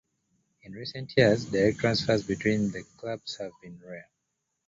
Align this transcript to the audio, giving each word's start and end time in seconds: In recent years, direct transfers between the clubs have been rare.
In 0.63 0.71
recent 0.71 1.15
years, 1.15 1.45
direct 1.45 1.77
transfers 1.77 2.25
between 2.25 2.71
the 2.71 2.83
clubs 2.97 3.37
have 3.37 3.51
been 3.61 3.79
rare. 3.85 4.09